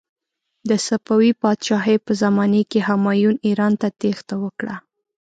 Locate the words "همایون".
2.89-3.35